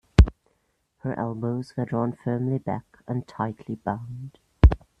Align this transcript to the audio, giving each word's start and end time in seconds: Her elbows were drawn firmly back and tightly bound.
Her 1.01 1.13
elbows 1.13 1.77
were 1.77 1.85
drawn 1.85 2.13
firmly 2.13 2.57
back 2.57 3.03
and 3.07 3.27
tightly 3.27 3.75
bound. 3.75 4.39